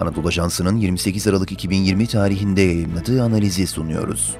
Anadolu 0.00 0.28
Ajansı'nın 0.28 0.76
28 0.76 1.28
Aralık 1.28 1.52
2020 1.52 2.06
tarihinde 2.06 2.60
yayınladığı 2.60 3.22
analizi 3.22 3.66
sunuyoruz. 3.66 4.36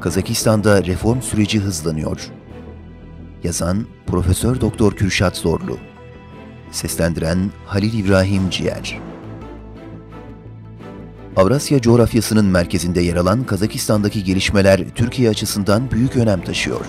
Kazakistan'da 0.00 0.84
reform 0.84 1.22
süreci 1.22 1.60
hızlanıyor. 1.60 2.30
Yazan 3.44 3.86
Profesör 4.06 4.60
Doktor 4.60 4.92
Kürşat 4.92 5.36
Zorlu. 5.36 5.78
Seslendiren 6.70 7.50
Halil 7.66 8.04
İbrahim 8.04 8.50
Ciğer. 8.50 8.98
Avrasya 11.36 11.80
coğrafyasının 11.80 12.46
merkezinde 12.46 13.00
yer 13.00 13.16
alan 13.16 13.44
Kazakistan'daki 13.44 14.24
gelişmeler 14.24 14.84
Türkiye 14.94 15.30
açısından 15.30 15.90
büyük 15.90 16.16
önem 16.16 16.40
taşıyor. 16.40 16.86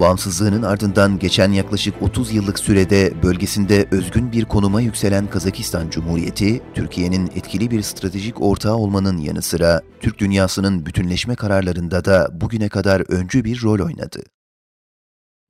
Bağımsızlığının 0.00 0.62
ardından 0.62 1.18
geçen 1.18 1.52
yaklaşık 1.52 2.02
30 2.02 2.32
yıllık 2.32 2.58
sürede 2.58 3.22
bölgesinde 3.22 3.88
özgün 3.90 4.32
bir 4.32 4.44
konuma 4.44 4.80
yükselen 4.80 5.26
Kazakistan 5.26 5.90
Cumhuriyeti, 5.90 6.62
Türkiye'nin 6.74 7.26
etkili 7.26 7.70
bir 7.70 7.82
stratejik 7.82 8.42
ortağı 8.42 8.76
olmanın 8.76 9.18
yanı 9.18 9.42
sıra 9.42 9.80
Türk 10.00 10.18
dünyasının 10.18 10.86
bütünleşme 10.86 11.34
kararlarında 11.34 12.04
da 12.04 12.28
bugüne 12.32 12.68
kadar 12.68 13.12
öncü 13.12 13.44
bir 13.44 13.62
rol 13.62 13.86
oynadı. 13.86 14.22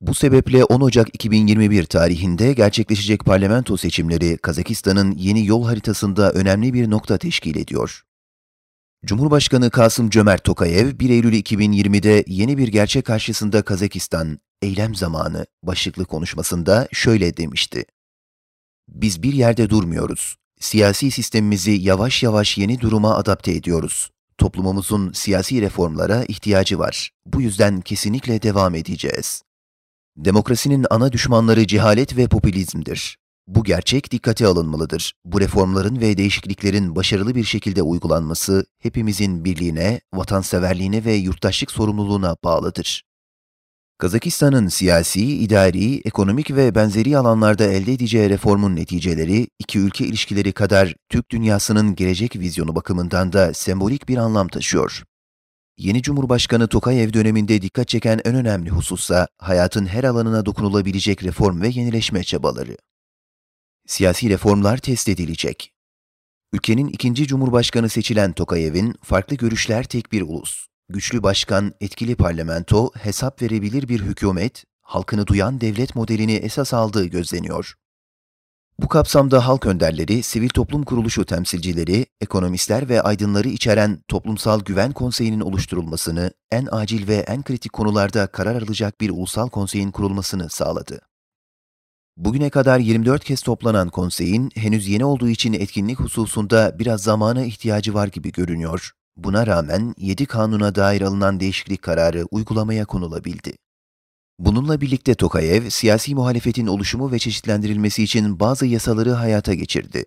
Bu 0.01 0.13
sebeple 0.13 0.63
10 0.63 0.81
Ocak 0.81 1.07
2021 1.15 1.85
tarihinde 1.85 2.53
gerçekleşecek 2.53 3.25
parlamento 3.25 3.77
seçimleri 3.77 4.37
Kazakistan'ın 4.37 5.11
yeni 5.11 5.45
yol 5.45 5.65
haritasında 5.65 6.31
önemli 6.31 6.73
bir 6.73 6.89
nokta 6.89 7.17
teşkil 7.17 7.55
ediyor. 7.55 8.03
Cumhurbaşkanı 9.05 9.69
Kasım 9.69 10.09
Cömert 10.09 10.43
Tokayev 10.43 10.99
1 10.99 11.09
Eylül 11.09 11.33
2020'de 11.33 12.23
yeni 12.27 12.57
bir 12.57 12.67
gerçek 12.67 13.05
karşısında 13.05 13.61
Kazakistan, 13.61 14.39
eylem 14.61 14.95
zamanı 14.95 15.45
başlıklı 15.63 16.05
konuşmasında 16.05 16.87
şöyle 16.91 17.37
demişti. 17.37 17.85
Biz 18.89 19.23
bir 19.23 19.33
yerde 19.33 19.69
durmuyoruz. 19.69 20.35
Siyasi 20.59 21.11
sistemimizi 21.11 21.71
yavaş 21.71 22.23
yavaş 22.23 22.57
yeni 22.57 22.81
duruma 22.81 23.15
adapte 23.15 23.51
ediyoruz. 23.51 24.09
Toplumumuzun 24.37 25.11
siyasi 25.11 25.61
reformlara 25.61 26.23
ihtiyacı 26.23 26.79
var. 26.79 27.09
Bu 27.25 27.41
yüzden 27.41 27.81
kesinlikle 27.81 28.41
devam 28.41 28.75
edeceğiz. 28.75 29.43
Demokrasinin 30.17 30.85
ana 30.89 31.11
düşmanları 31.11 31.67
cehalet 31.67 32.17
ve 32.17 32.27
popülizmdir. 32.27 33.17
Bu 33.47 33.63
gerçek 33.63 34.11
dikkate 34.11 34.47
alınmalıdır. 34.47 35.13
Bu 35.25 35.41
reformların 35.41 36.01
ve 36.01 36.17
değişikliklerin 36.17 36.95
başarılı 36.95 37.35
bir 37.35 37.43
şekilde 37.43 37.81
uygulanması 37.81 38.65
hepimizin 38.79 39.45
birliğine, 39.45 40.01
vatanseverliğine 40.13 41.05
ve 41.05 41.13
yurttaşlık 41.13 41.71
sorumluluğuna 41.71 42.35
bağlıdır. 42.43 43.03
Kazakistan'ın 43.97 44.67
siyasi, 44.67 45.37
idari, 45.37 46.01
ekonomik 46.05 46.51
ve 46.51 46.75
benzeri 46.75 47.17
alanlarda 47.17 47.63
elde 47.63 47.93
edeceği 47.93 48.29
reformun 48.29 48.75
neticeleri 48.75 49.47
iki 49.59 49.79
ülke 49.79 50.05
ilişkileri 50.05 50.51
kadar 50.51 50.95
Türk 51.09 51.31
dünyasının 51.31 51.95
gelecek 51.95 52.35
vizyonu 52.35 52.75
bakımından 52.75 53.33
da 53.33 53.53
sembolik 53.53 54.09
bir 54.09 54.17
anlam 54.17 54.47
taşıyor. 54.47 55.03
Yeni 55.77 56.01
Cumhurbaşkanı 56.01 56.67
Tokayev 56.67 57.13
döneminde 57.13 57.61
dikkat 57.61 57.87
çeken 57.87 58.21
en 58.25 58.35
önemli 58.35 58.69
husussa 58.69 59.27
hayatın 59.37 59.85
her 59.85 60.03
alanına 60.03 60.45
dokunulabilecek 60.45 61.23
reform 61.23 61.61
ve 61.61 61.67
yenileşme 61.67 62.23
çabaları. 62.23 62.77
Siyasi 63.87 64.29
reformlar 64.29 64.77
test 64.77 65.09
edilecek. 65.09 65.73
Ülkenin 66.53 66.87
ikinci 66.87 67.27
cumhurbaşkanı 67.27 67.89
seçilen 67.89 68.33
Tokayev'in 68.33 68.95
farklı 69.01 69.35
görüşler 69.35 69.83
tek 69.83 70.11
bir 70.11 70.21
ulus, 70.21 70.67
güçlü 70.89 71.23
başkan, 71.23 71.73
etkili 71.81 72.15
parlamento, 72.15 72.91
hesap 72.93 73.41
verebilir 73.41 73.89
bir 73.89 74.01
hükümet, 74.01 74.63
halkını 74.81 75.27
duyan 75.27 75.61
devlet 75.61 75.95
modelini 75.95 76.33
esas 76.33 76.73
aldığı 76.73 77.05
gözleniyor. 77.05 77.73
Bu 78.79 78.87
kapsamda 78.87 79.47
halk 79.47 79.65
önderleri, 79.65 80.23
sivil 80.23 80.49
toplum 80.49 80.83
kuruluşu 80.83 81.25
temsilcileri, 81.25 82.05
ekonomistler 82.21 82.89
ve 82.89 83.01
aydınları 83.01 83.47
içeren 83.47 84.03
Toplumsal 84.07 84.59
Güven 84.59 84.91
Konseyi'nin 84.91 85.41
oluşturulmasını, 85.41 86.31
en 86.51 86.67
acil 86.71 87.07
ve 87.07 87.15
en 87.15 87.43
kritik 87.43 87.73
konularda 87.73 88.27
karar 88.27 88.55
alacak 88.61 89.01
bir 89.01 89.09
ulusal 89.09 89.49
konseyin 89.49 89.91
kurulmasını 89.91 90.49
sağladı. 90.49 91.12
Bugüne 92.17 92.49
kadar 92.49 92.79
24 92.79 93.23
kez 93.23 93.41
toplanan 93.41 93.89
konseyin 93.89 94.49
henüz 94.55 94.87
yeni 94.87 95.05
olduğu 95.05 95.29
için 95.29 95.53
etkinlik 95.53 95.99
hususunda 95.99 96.79
biraz 96.79 97.03
zamana 97.03 97.43
ihtiyacı 97.43 97.93
var 97.93 98.07
gibi 98.07 98.31
görünüyor. 98.31 98.91
Buna 99.17 99.47
rağmen 99.47 99.93
7 99.97 100.25
kanuna 100.25 100.75
dair 100.75 101.01
alınan 101.01 101.39
değişiklik 101.39 101.81
kararı 101.81 102.25
uygulamaya 102.31 102.85
konulabildi. 102.85 103.53
Bununla 104.39 104.81
birlikte 104.81 105.15
Tokayev, 105.15 105.69
siyasi 105.69 106.15
muhalefetin 106.15 106.67
oluşumu 106.67 107.11
ve 107.11 107.19
çeşitlendirilmesi 107.19 108.03
için 108.03 108.39
bazı 108.39 108.65
yasaları 108.65 109.11
hayata 109.11 109.53
geçirdi. 109.53 110.05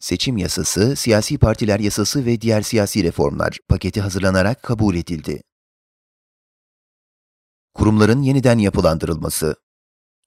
Seçim 0.00 0.36
yasası, 0.36 0.96
siyasi 0.96 1.38
partiler 1.38 1.80
yasası 1.80 2.26
ve 2.26 2.40
diğer 2.40 2.62
siyasi 2.62 3.04
reformlar 3.04 3.58
paketi 3.68 4.00
hazırlanarak 4.00 4.62
kabul 4.62 4.94
edildi. 4.94 5.42
Kurumların 7.74 8.22
yeniden 8.22 8.58
yapılandırılması 8.58 9.56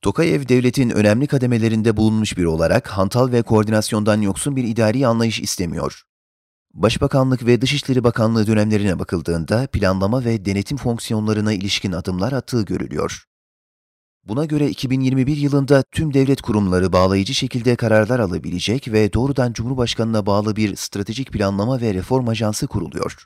Tokayev 0.02 0.48
devletin 0.48 0.90
önemli 0.90 1.28
kademelerinde 1.28 1.98
bulunmuş 1.98 2.38
biri 2.38 2.48
olarak 2.48 2.88
hantal 2.88 3.32
ve 3.32 3.42
koordinasyondan 3.42 4.22
yoksun 4.22 4.56
bir 4.56 4.64
idari 4.64 5.08
anlayış 5.08 5.40
istemiyor. 5.40 6.04
Başbakanlık 6.74 7.46
ve 7.46 7.62
Dışişleri 7.62 8.04
Bakanlığı 8.04 8.48
dönemlerine 8.48 9.00
bakıldığında 9.00 9.68
planlama 9.68 10.26
ve 10.26 10.46
denetim 10.46 10.78
fonksiyonlarına 10.78 11.54
ilişkin 11.54 11.92
adımlar 11.92 12.32
attığı 12.32 12.62
görülüyor. 12.62 13.24
Buna 14.24 14.46
göre 14.46 14.70
2021 14.70 15.38
yılında 15.38 15.84
tüm 15.92 16.14
devlet 16.14 16.42
kurumları 16.42 16.94
bağlayıcı 16.94 17.34
şekilde 17.34 17.76
kararlar 17.76 18.20
alabilecek 18.20 18.92
ve 18.92 19.14
doğrudan 19.14 19.54
Cumhurbaşkanına 19.54 20.26
bağlı 20.26 20.56
bir 20.56 20.76
stratejik 20.76 21.31
planlama 21.31 21.81
ve 21.81 21.94
reform 21.94 22.28
ajansı 22.28 22.68
kuruluyor. 22.68 23.26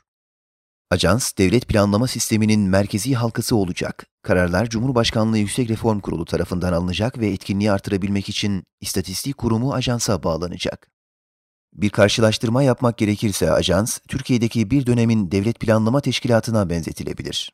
Ajans, 0.90 1.32
devlet 1.38 1.68
planlama 1.68 2.06
sisteminin 2.06 2.60
merkezi 2.60 3.14
halkası 3.14 3.56
olacak. 3.56 4.06
Kararlar 4.24 4.68
Cumhurbaşkanlığı 4.68 5.38
Yüksek 5.38 5.70
Reform 5.70 6.00
Kurulu 6.00 6.24
tarafından 6.24 6.72
alınacak 6.72 7.18
ve 7.18 7.28
etkinliği 7.28 7.72
artırabilmek 7.72 8.28
için 8.28 8.64
İstatistik 8.80 9.38
Kurumu 9.38 9.74
ajansa 9.74 10.22
bağlanacak. 10.22 10.88
Bir 11.72 11.90
karşılaştırma 11.90 12.62
yapmak 12.62 12.98
gerekirse 12.98 13.52
ajans, 13.52 13.98
Türkiye'deki 14.08 14.70
bir 14.70 14.86
dönemin 14.86 15.30
devlet 15.30 15.60
planlama 15.60 16.00
teşkilatına 16.00 16.70
benzetilebilir. 16.70 17.52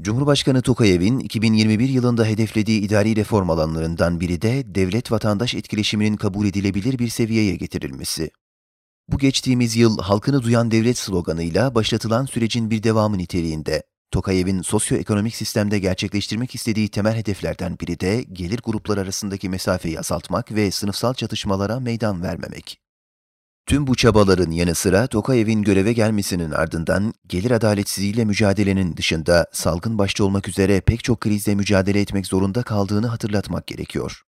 Cumhurbaşkanı 0.00 0.62
Tokayev'in 0.62 1.18
2021 1.18 1.88
yılında 1.88 2.24
hedeflediği 2.24 2.80
idari 2.80 3.16
reform 3.16 3.50
alanlarından 3.50 4.20
biri 4.20 4.42
de 4.42 4.74
devlet-vatandaş 4.74 5.54
etkileşiminin 5.54 6.16
kabul 6.16 6.46
edilebilir 6.46 6.98
bir 6.98 7.08
seviyeye 7.08 7.56
getirilmesi. 7.56 8.30
Bu 9.08 9.18
geçtiğimiz 9.18 9.76
yıl 9.76 9.98
halkını 9.98 10.42
duyan 10.42 10.70
devlet 10.70 10.98
sloganıyla 10.98 11.74
başlatılan 11.74 12.26
sürecin 12.26 12.70
bir 12.70 12.82
devamı 12.82 13.18
niteliğinde. 13.18 13.82
Tokayev'in 14.10 14.62
sosyoekonomik 14.62 15.36
sistemde 15.36 15.78
gerçekleştirmek 15.78 16.54
istediği 16.54 16.88
temel 16.88 17.16
hedeflerden 17.16 17.78
biri 17.80 18.00
de 18.00 18.24
gelir 18.32 18.60
grupları 18.64 19.00
arasındaki 19.00 19.48
mesafeyi 19.48 19.98
azaltmak 20.00 20.52
ve 20.52 20.70
sınıfsal 20.70 21.14
çatışmalara 21.14 21.80
meydan 21.80 22.22
vermemek. 22.22 22.80
Tüm 23.66 23.86
bu 23.86 23.96
çabaların 23.96 24.50
yanı 24.50 24.74
sıra 24.74 25.06
Tokayev'in 25.06 25.62
göreve 25.62 25.92
gelmesinin 25.92 26.50
ardından 26.50 27.14
gelir 27.26 27.50
adaletsizliğiyle 27.50 28.24
mücadelenin 28.24 28.96
dışında 28.96 29.46
salgın 29.52 29.98
başta 29.98 30.24
olmak 30.24 30.48
üzere 30.48 30.80
pek 30.80 31.04
çok 31.04 31.20
krizle 31.20 31.54
mücadele 31.54 32.00
etmek 32.00 32.26
zorunda 32.26 32.62
kaldığını 32.62 33.06
hatırlatmak 33.06 33.66
gerekiyor. 33.66 34.22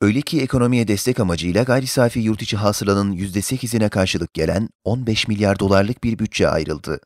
Öyle 0.00 0.20
ki 0.20 0.40
ekonomiye 0.40 0.88
destek 0.88 1.20
amacıyla 1.20 1.62
gayri 1.62 1.86
safi 1.86 2.20
yurt 2.20 2.42
içi 2.42 2.56
hasılanın 2.56 3.12
%8'ine 3.12 3.88
karşılık 3.88 4.34
gelen 4.34 4.68
15 4.84 5.28
milyar 5.28 5.58
dolarlık 5.58 6.04
bir 6.04 6.18
bütçe 6.18 6.48
ayrıldı. 6.48 7.00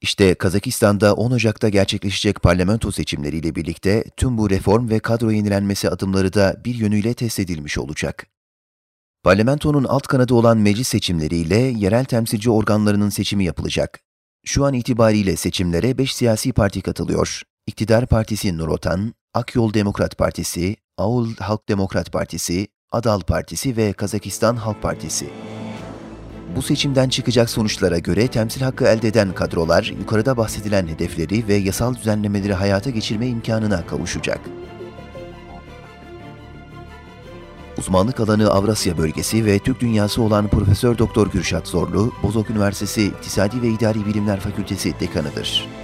İşte 0.00 0.34
Kazakistan'da 0.34 1.14
10 1.14 1.30
Ocak'ta 1.30 1.68
gerçekleşecek 1.68 2.42
parlamento 2.42 2.92
seçimleriyle 2.92 3.54
birlikte 3.54 4.04
tüm 4.16 4.38
bu 4.38 4.50
reform 4.50 4.88
ve 4.88 4.98
kadro 4.98 5.30
yenilenmesi 5.30 5.90
adımları 5.90 6.32
da 6.32 6.56
bir 6.64 6.74
yönüyle 6.74 7.14
test 7.14 7.38
edilmiş 7.38 7.78
olacak. 7.78 8.26
Parlamentonun 9.22 9.84
alt 9.84 10.06
kanadı 10.06 10.34
olan 10.34 10.58
meclis 10.58 10.88
seçimleriyle 10.88 11.56
yerel 11.56 12.04
temsilci 12.04 12.50
organlarının 12.50 13.08
seçimi 13.08 13.44
yapılacak. 13.44 14.00
Şu 14.44 14.64
an 14.64 14.74
itibariyle 14.74 15.36
seçimlere 15.36 15.98
5 15.98 16.14
siyasi 16.14 16.52
parti 16.52 16.82
katılıyor. 16.82 17.42
İktidar 17.66 18.06
Partisi 18.06 18.58
Nurotan, 18.58 19.14
Akyol 19.34 19.74
Demokrat 19.74 20.18
Partisi, 20.18 20.76
Aul 20.98 21.34
Halk 21.34 21.68
Demokrat 21.68 22.12
Partisi, 22.12 22.68
Adal 22.92 23.20
Partisi 23.20 23.76
ve 23.76 23.92
Kazakistan 23.92 24.56
Halk 24.56 24.82
Partisi. 24.82 25.30
Bu 26.56 26.62
seçimden 26.62 27.08
çıkacak 27.08 27.50
sonuçlara 27.50 27.98
göre 27.98 28.28
temsil 28.28 28.60
hakkı 28.60 28.84
elde 28.84 29.08
eden 29.08 29.32
kadrolar 29.32 29.94
yukarıda 30.00 30.36
bahsedilen 30.36 30.86
hedefleri 30.86 31.48
ve 31.48 31.54
yasal 31.54 31.94
düzenlemeleri 31.94 32.54
hayata 32.54 32.90
geçirme 32.90 33.26
imkanına 33.26 33.86
kavuşacak. 33.86 34.40
Uzmanlık 37.78 38.20
alanı 38.20 38.50
Avrasya 38.50 38.98
bölgesi 38.98 39.46
ve 39.46 39.58
Türk 39.58 39.80
dünyası 39.80 40.22
olan 40.22 40.48
Profesör 40.48 40.98
Doktor 40.98 41.30
Gürşat 41.30 41.68
Zorlu, 41.68 42.12
Bozok 42.22 42.50
Üniversitesi 42.50 43.06
İktisadi 43.06 43.62
ve 43.62 43.68
İdari 43.68 44.06
Bilimler 44.06 44.40
Fakültesi 44.40 45.00
dekanıdır. 45.00 45.79